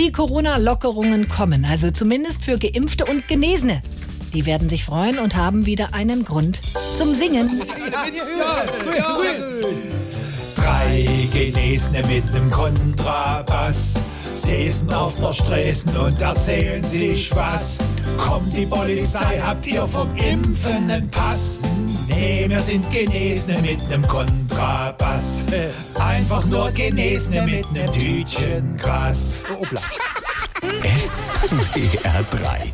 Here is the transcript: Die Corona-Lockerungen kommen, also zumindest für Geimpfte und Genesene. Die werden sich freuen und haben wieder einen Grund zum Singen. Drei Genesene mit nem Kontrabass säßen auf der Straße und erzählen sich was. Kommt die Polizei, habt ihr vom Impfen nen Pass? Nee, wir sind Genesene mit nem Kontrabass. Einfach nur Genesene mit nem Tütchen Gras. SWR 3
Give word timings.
Die 0.00 0.12
Corona-Lockerungen 0.12 1.28
kommen, 1.28 1.66
also 1.66 1.90
zumindest 1.90 2.42
für 2.42 2.56
Geimpfte 2.56 3.04
und 3.04 3.28
Genesene. 3.28 3.82
Die 4.32 4.46
werden 4.46 4.66
sich 4.66 4.86
freuen 4.86 5.18
und 5.18 5.36
haben 5.36 5.66
wieder 5.66 5.92
einen 5.92 6.24
Grund 6.24 6.58
zum 6.96 7.12
Singen. 7.12 7.60
Drei 10.56 11.06
Genesene 11.34 12.02
mit 12.06 12.32
nem 12.32 12.48
Kontrabass 12.48 13.96
säßen 14.36 14.90
auf 14.90 15.20
der 15.20 15.34
Straße 15.34 15.90
und 16.00 16.18
erzählen 16.18 16.82
sich 16.82 17.36
was. 17.36 17.76
Kommt 18.16 18.56
die 18.56 18.64
Polizei, 18.64 19.38
habt 19.38 19.66
ihr 19.66 19.86
vom 19.86 20.16
Impfen 20.16 20.86
nen 20.86 21.10
Pass? 21.10 21.58
Nee, 22.08 22.46
wir 22.48 22.60
sind 22.60 22.90
Genesene 22.90 23.60
mit 23.60 23.86
nem 23.90 24.00
Kontrabass. 24.08 25.29
Einfach 26.30 26.46
nur 26.46 26.70
Genesene 26.70 27.42
mit 27.42 27.72
nem 27.72 27.92
Tütchen 27.92 28.76
Gras. 28.76 29.44
SWR 30.62 32.22
3 32.30 32.72